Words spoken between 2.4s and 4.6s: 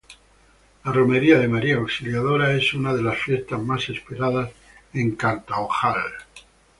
es una de las fiestas más esperadas